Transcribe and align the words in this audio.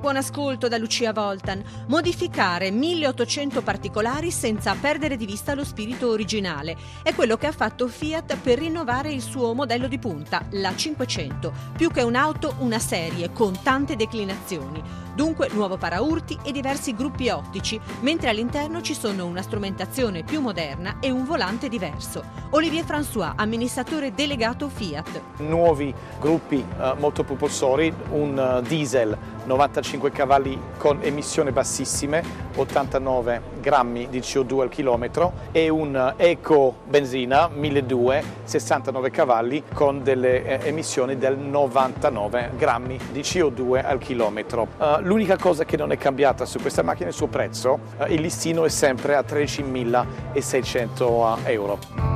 Buon 0.00 0.14
ascolto 0.14 0.68
da 0.68 0.78
Lucia 0.78 1.12
Voltan. 1.12 1.60
Modificare 1.88 2.70
1800 2.70 3.62
particolari 3.62 4.30
senza 4.30 4.76
perdere 4.80 5.16
di 5.16 5.26
vista 5.26 5.54
lo 5.54 5.64
spirito 5.64 6.08
originale. 6.08 6.76
È 7.02 7.12
quello 7.16 7.36
che 7.36 7.48
ha 7.48 7.52
fatto 7.52 7.88
Fiat 7.88 8.36
per 8.36 8.58
rinnovare 8.58 9.10
il 9.10 9.20
suo 9.20 9.54
modello 9.54 9.88
di 9.88 9.98
punta, 9.98 10.46
la 10.50 10.72
500. 10.72 11.52
Più 11.76 11.90
che 11.90 12.02
un'auto, 12.02 12.54
una 12.58 12.78
serie 12.78 13.32
con 13.32 13.60
tante 13.60 13.96
declinazioni. 13.96 14.80
Dunque 15.16 15.48
nuovo 15.50 15.76
paraurti 15.76 16.38
e 16.44 16.52
diversi 16.52 16.94
gruppi 16.94 17.28
ottici, 17.28 17.80
mentre 18.02 18.28
all'interno 18.28 18.80
ci 18.80 18.94
sono 18.94 19.26
una 19.26 19.42
strumentazione 19.42 20.22
più 20.22 20.40
moderna 20.40 20.98
e 21.00 21.10
un 21.10 21.24
volante 21.24 21.68
diverso. 21.68 22.22
Olivier 22.50 22.84
François, 22.84 23.32
amministratore 23.34 24.14
delegato 24.14 24.68
Fiat. 24.68 25.22
Nuovi 25.38 25.92
gruppi 26.20 26.64
uh, 26.78 26.96
motopropulsori, 26.96 27.92
un 28.10 28.60
uh, 28.62 28.64
diesel 28.64 29.18
95 29.48 30.12
cavalli 30.12 30.56
con 30.76 30.98
emissioni 31.00 31.50
bassissime, 31.50 32.22
89 32.54 33.42
grammi 33.60 34.08
di 34.08 34.20
CO2 34.20 34.60
al 34.60 34.68
chilometro 34.68 35.32
e 35.50 35.68
un 35.68 36.14
eco 36.16 36.76
benzina 36.84 37.48
1200, 37.48 38.26
69 38.44 39.10
cavalli 39.10 39.64
con 39.72 40.02
delle 40.02 40.44
eh, 40.44 40.68
emissioni 40.68 41.16
del 41.16 41.38
99 41.38 42.50
grammi 42.56 42.98
di 43.10 43.20
CO2 43.20 43.84
al 43.84 43.98
chilometro. 43.98 44.68
Uh, 44.78 45.00
l'unica 45.00 45.36
cosa 45.36 45.64
che 45.64 45.76
non 45.76 45.92
è 45.92 45.96
cambiata 45.96 46.44
su 46.44 46.58
questa 46.60 46.82
macchina 46.82 47.06
è 47.06 47.08
il 47.08 47.14
suo 47.14 47.28
prezzo, 47.28 47.78
uh, 47.98 48.04
il 48.08 48.20
listino 48.20 48.64
è 48.64 48.68
sempre 48.68 49.14
a 49.16 49.24
13.600 49.26 51.38
euro. 51.44 52.07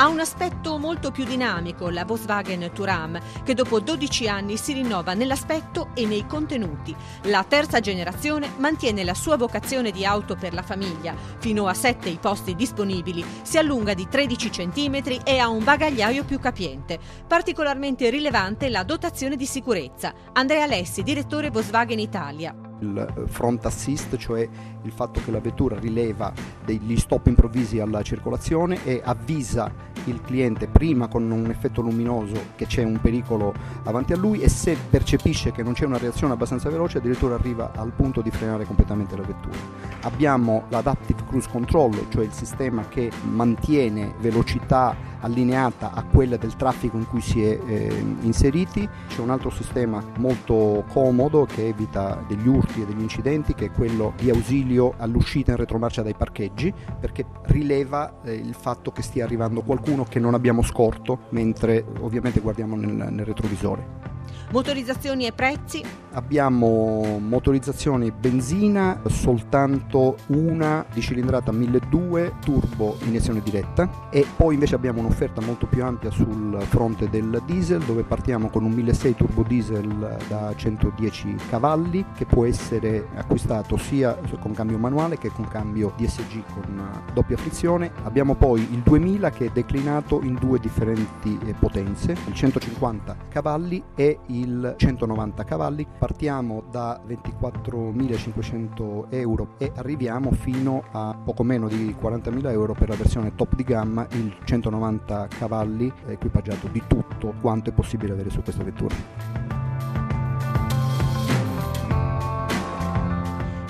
Ha 0.00 0.06
un 0.06 0.20
aspetto 0.20 0.78
molto 0.78 1.10
più 1.10 1.24
dinamico 1.24 1.90
la 1.90 2.04
Volkswagen 2.04 2.70
Touram, 2.72 3.18
che 3.42 3.52
dopo 3.54 3.80
12 3.80 4.28
anni 4.28 4.56
si 4.56 4.72
rinnova 4.72 5.12
nell'aspetto 5.12 5.88
e 5.94 6.06
nei 6.06 6.24
contenuti. 6.24 6.94
La 7.22 7.42
terza 7.42 7.80
generazione 7.80 8.52
mantiene 8.58 9.02
la 9.02 9.14
sua 9.14 9.36
vocazione 9.36 9.90
di 9.90 10.06
auto 10.06 10.36
per 10.36 10.54
la 10.54 10.62
famiglia, 10.62 11.16
fino 11.38 11.66
a 11.66 11.74
7 11.74 12.10
i 12.10 12.18
posti 12.20 12.54
disponibili, 12.54 13.24
si 13.42 13.58
allunga 13.58 13.92
di 13.92 14.06
13 14.08 14.50
cm 14.50 15.20
e 15.24 15.38
ha 15.38 15.48
un 15.48 15.64
bagagliaio 15.64 16.22
più 16.22 16.38
capiente. 16.38 17.00
Particolarmente 17.26 18.08
rilevante 18.08 18.68
la 18.68 18.84
dotazione 18.84 19.34
di 19.34 19.46
sicurezza. 19.46 20.14
Andrea 20.34 20.62
Alessi, 20.62 21.02
direttore 21.02 21.50
Volkswagen 21.50 21.98
Italia 21.98 22.54
il 22.80 23.26
front 23.26 23.64
assist, 23.66 24.16
cioè 24.16 24.48
il 24.82 24.92
fatto 24.92 25.20
che 25.24 25.30
la 25.30 25.40
vettura 25.40 25.78
rileva 25.78 26.32
degli 26.64 26.96
stop 26.96 27.26
improvvisi 27.26 27.80
alla 27.80 28.02
circolazione 28.02 28.84
e 28.84 29.00
avvisa 29.04 29.70
il 30.04 30.20
cliente 30.22 30.66
prima 30.66 31.08
con 31.08 31.30
un 31.30 31.50
effetto 31.50 31.82
luminoso 31.82 32.34
che 32.56 32.66
c'è 32.66 32.82
un 32.82 33.00
pericolo 33.00 33.52
avanti 33.84 34.12
a 34.12 34.16
lui 34.16 34.40
e 34.40 34.48
se 34.48 34.76
percepisce 34.88 35.52
che 35.52 35.62
non 35.62 35.74
c'è 35.74 35.84
una 35.84 35.98
reazione 35.98 36.32
abbastanza 36.32 36.70
veloce 36.70 36.98
addirittura 36.98 37.34
arriva 37.34 37.72
al 37.74 37.92
punto 37.92 38.20
di 38.20 38.30
frenare 38.30 38.64
completamente 38.64 39.16
la 39.16 39.22
vettura. 39.22 39.56
Abbiamo 40.02 40.64
l'adaptive 40.68 41.24
cruise 41.26 41.48
control, 41.50 42.06
cioè 42.08 42.24
il 42.24 42.32
sistema 42.32 42.86
che 42.88 43.10
mantiene 43.22 44.14
velocità 44.20 44.96
allineata 45.20 45.92
a 45.92 46.04
quella 46.04 46.36
del 46.36 46.56
traffico 46.56 46.96
in 46.96 47.06
cui 47.06 47.20
si 47.20 47.42
è 47.42 47.58
eh, 47.66 48.04
inseriti. 48.20 48.88
C'è 49.08 49.20
un 49.20 49.30
altro 49.30 49.50
sistema 49.50 50.02
molto 50.18 50.84
comodo 50.92 51.46
che 51.46 51.68
evita 51.68 52.22
degli 52.26 52.46
urti 52.46 52.82
e 52.82 52.86
degli 52.86 53.00
incidenti 53.00 53.54
che 53.54 53.66
è 53.66 53.70
quello 53.70 54.12
di 54.16 54.30
ausilio 54.30 54.94
all'uscita 54.98 55.52
in 55.52 55.56
retromarcia 55.56 56.02
dai 56.02 56.14
parcheggi 56.14 56.72
perché 57.00 57.24
rileva 57.44 58.20
eh, 58.22 58.34
il 58.34 58.54
fatto 58.54 58.90
che 58.92 59.02
stia 59.02 59.24
arrivando 59.24 59.62
qualcuno 59.62 60.04
che 60.04 60.18
non 60.18 60.34
abbiamo 60.34 60.62
scorto 60.62 61.20
mentre 61.30 61.84
ovviamente 62.00 62.40
guardiamo 62.40 62.76
nel, 62.76 62.90
nel 62.90 63.24
retrovisore. 63.24 64.17
Motorizzazioni 64.50 65.26
e 65.26 65.32
prezzi? 65.32 65.84
Abbiamo 66.12 67.18
motorizzazioni 67.20 68.10
benzina, 68.10 68.98
soltanto 69.06 70.16
una 70.28 70.86
di 70.90 71.02
cilindrata 71.02 71.52
1200 71.52 72.36
turbo 72.40 72.96
iniezione 73.04 73.42
diretta 73.42 74.08
e 74.10 74.26
poi 74.36 74.54
invece 74.54 74.74
abbiamo 74.74 75.00
un'offerta 75.00 75.42
molto 75.42 75.66
più 75.66 75.84
ampia 75.84 76.10
sul 76.10 76.56
fronte 76.62 77.10
del 77.10 77.42
diesel 77.44 77.82
dove 77.82 78.04
partiamo 78.04 78.48
con 78.48 78.64
un 78.64 78.72
1600 78.72 79.24
turbo 79.24 79.42
diesel 79.42 80.16
da 80.28 80.54
110 80.56 81.36
cavalli 81.50 82.04
che 82.16 82.24
può 82.24 82.46
essere 82.46 83.06
acquistato 83.16 83.76
sia 83.76 84.18
con 84.40 84.54
cambio 84.54 84.78
manuale 84.78 85.18
che 85.18 85.30
con 85.30 85.46
cambio 85.46 85.92
DSG 85.94 86.42
con 86.54 87.02
doppia 87.12 87.36
frizione. 87.36 87.92
Abbiamo 88.04 88.34
poi 88.34 88.62
il 88.62 88.80
2000 88.80 89.30
che 89.30 89.46
è 89.46 89.50
declinato 89.50 90.20
in 90.22 90.36
due 90.36 90.58
differenti 90.58 91.38
potenze, 91.58 92.16
il 92.26 92.32
150 92.32 93.16
cavalli 93.28 93.82
e 93.94 94.18
il 94.26 94.37
190 94.76 95.44
cavalli. 95.44 95.86
Partiamo 95.98 96.62
da 96.70 97.00
24.500 97.06 99.06
euro 99.10 99.54
e 99.58 99.72
arriviamo 99.74 100.30
fino 100.32 100.84
a 100.92 101.16
poco 101.22 101.42
meno 101.42 101.68
di 101.68 101.94
40.000 102.00 102.50
euro 102.50 102.74
per 102.74 102.88
la 102.88 102.96
versione 102.96 103.34
top 103.34 103.54
di 103.54 103.64
gamma, 103.64 104.06
il 104.12 104.34
190 104.44 105.28
cavalli 105.38 105.92
equipaggiato 106.06 106.68
di 106.68 106.82
tutto 106.86 107.34
quanto 107.40 107.70
è 107.70 107.72
possibile 107.72 108.12
avere 108.12 108.30
su 108.30 108.42
questa 108.42 108.62
vettura. 108.62 108.94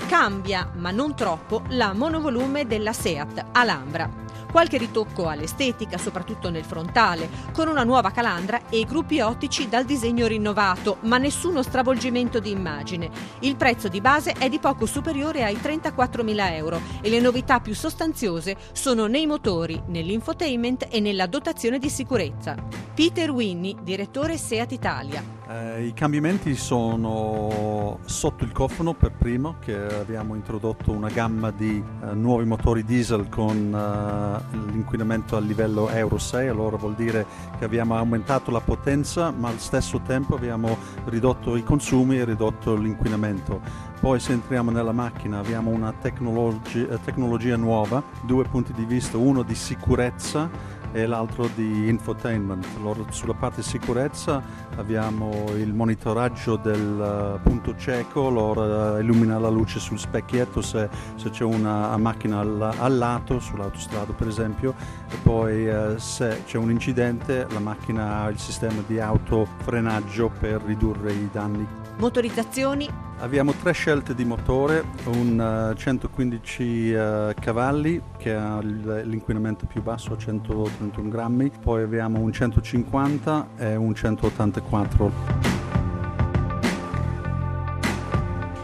Cambia, 0.07 0.69
ma 0.75 0.91
non 0.91 1.15
troppo, 1.15 1.63
la 1.69 1.93
monovolume 1.93 2.65
della 2.65 2.93
Seat 2.93 3.45
Alhambra. 3.53 4.28
Qualche 4.51 4.77
ritocco 4.77 5.27
all'estetica, 5.27 5.97
soprattutto 5.97 6.49
nel 6.49 6.63
frontale, 6.63 7.29
con 7.51 7.67
una 7.67 7.83
nuova 7.83 8.11
calandra 8.11 8.61
e 8.69 8.83
gruppi 8.83 9.19
ottici 9.19 9.69
dal 9.69 9.85
disegno 9.85 10.25
rinnovato, 10.25 10.97
ma 11.01 11.17
nessuno 11.17 11.61
stravolgimento 11.61 12.39
di 12.39 12.49
immagine. 12.49 13.09
Il 13.41 13.55
prezzo 13.55 13.87
di 13.87 14.01
base 14.01 14.33
è 14.33 14.49
di 14.49 14.59
poco 14.59 14.87
superiore 14.87 15.43
ai 15.43 15.55
34.000 15.55 16.51
euro 16.53 16.81
e 17.01 17.09
le 17.09 17.19
novità 17.19 17.59
più 17.59 17.75
sostanziose 17.75 18.57
sono 18.71 19.05
nei 19.05 19.27
motori, 19.27 19.81
nell'infotainment 19.85 20.87
e 20.89 20.99
nella 20.99 21.27
dotazione 21.27 21.77
di 21.77 21.89
sicurezza. 21.89 22.55
Peter 22.95 23.29
Winnie, 23.29 23.75
direttore 23.83 24.37
Seat 24.37 24.71
Italia. 24.71 25.37
Eh, 25.49 25.85
I 25.87 25.93
cambiamenti 25.93 26.55
sono 26.55 27.99
sotto 28.05 28.43
il 28.43 28.51
cofano 28.51 28.93
per 28.93 29.13
primo, 29.13 29.55
che 29.59 29.75
abbiamo 29.75 30.35
introdotto 30.35 30.91
una 30.91 31.09
gamma 31.09 31.49
di 31.49 31.81
eh, 32.03 32.13
nuovi 32.13 32.45
motori 32.45 32.83
diesel 32.83 33.29
con 33.29 33.73
eh, 33.73 34.38
l'inquinamento 34.51 35.35
a 35.35 35.39
livello 35.39 35.89
Euro 35.89 36.17
6, 36.17 36.47
allora 36.47 36.77
vuol 36.77 36.95
dire 36.95 37.25
che 37.57 37.65
abbiamo 37.65 37.95
aumentato 37.95 38.51
la 38.51 38.59
potenza 38.59 39.31
ma 39.31 39.49
allo 39.49 39.59
stesso 39.59 40.01
tempo 40.01 40.35
abbiamo 40.35 40.77
ridotto 41.05 41.55
i 41.55 41.63
consumi 41.63 42.17
e 42.17 42.25
ridotto 42.25 42.75
l'inquinamento. 42.75 43.61
Poi 43.99 44.19
se 44.19 44.31
entriamo 44.31 44.71
nella 44.71 44.93
macchina 44.93 45.39
abbiamo 45.39 45.71
una 45.71 45.93
tecnologi- 45.93 46.87
tecnologia 47.03 47.57
nuova, 47.57 48.01
due 48.21 48.45
punti 48.45 48.71
di 48.73 48.85
vista, 48.85 49.17
uno 49.17 49.43
di 49.43 49.55
sicurezza 49.55 50.77
e 50.91 51.05
l'altro 51.05 51.49
di 51.55 51.87
infotainment. 51.87 52.65
Allora, 52.77 53.03
sulla 53.09 53.33
parte 53.33 53.61
sicurezza 53.61 54.41
abbiamo 54.77 55.45
il 55.55 55.73
monitoraggio 55.73 56.55
del 56.55 57.37
uh, 57.37 57.41
punto 57.41 57.75
cieco, 57.77 58.27
allora 58.27 58.93
uh, 58.93 58.99
illumina 58.99 59.37
la 59.39 59.49
luce 59.49 59.79
sul 59.79 59.99
specchietto 59.99 60.61
se, 60.61 60.89
se 61.15 61.29
c'è 61.29 61.43
una 61.43 61.95
macchina 61.97 62.39
al, 62.39 62.73
al, 62.77 62.97
lato, 62.97 63.39
sull'autostrada 63.39 64.13
per 64.13 64.27
esempio, 64.27 64.73
e 65.09 65.15
poi 65.21 65.67
uh, 65.67 65.97
se 65.97 66.43
c'è 66.45 66.57
un 66.57 66.71
incidente 66.71 67.47
la 67.49 67.59
macchina 67.59 68.21
ha 68.21 68.29
il 68.29 68.39
sistema 68.39 68.81
di 68.85 68.99
autofrenaggio 68.99 70.31
per 70.39 70.61
ridurre 70.63 71.11
i 71.11 71.29
danni. 71.31 71.67
Motorizzazioni 71.97 73.07
Abbiamo 73.21 73.51
tre 73.51 73.73
scelte 73.73 74.15
di 74.15 74.23
motore, 74.23 74.81
un 75.07 75.73
115 75.75 76.91
uh, 76.93 77.33
cavalli 77.37 78.01
che 78.17 78.33
ha 78.33 78.61
l'inquinamento 78.61 79.65
più 79.65 79.81
basso 79.81 80.13
a 80.13 80.17
131 80.17 81.09
grammi, 81.09 81.51
poi 81.61 81.83
abbiamo 81.83 82.19
un 82.19 82.31
150 82.31 83.49
e 83.57 83.75
un 83.75 83.93
184. 83.93 85.11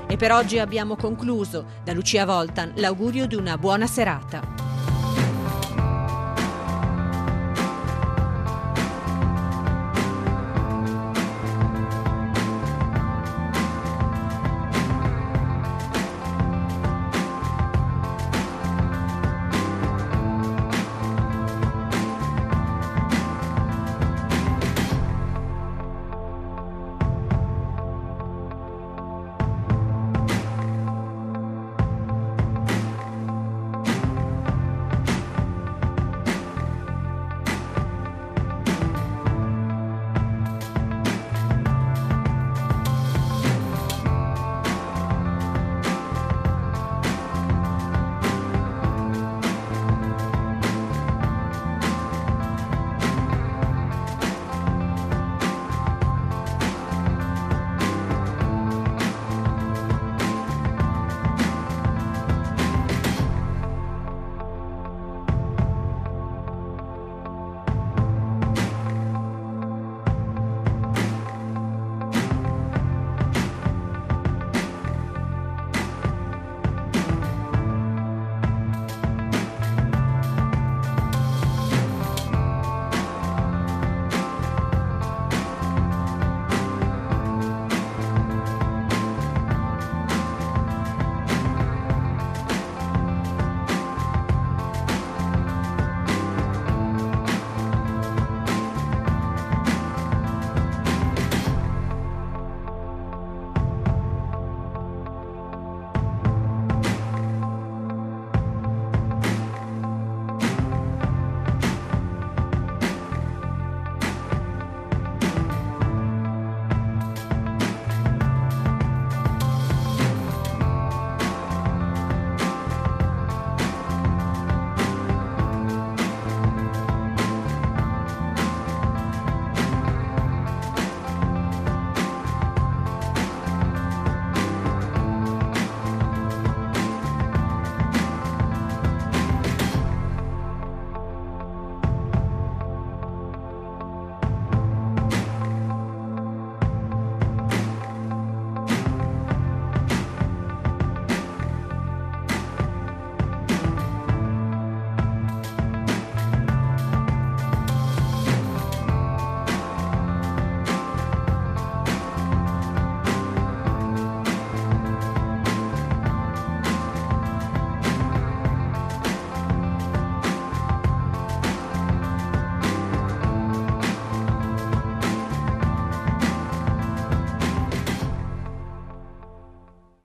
E 0.08 0.16
per 0.16 0.32
oggi 0.32 0.58
abbiamo 0.58 0.96
concluso. 0.96 1.66
Da 1.84 1.92
Lucia 1.92 2.26
Voltan 2.26 2.72
l'augurio 2.76 3.28
di 3.28 3.36
una 3.36 3.58
buona 3.58 3.88
serata. 3.88 4.65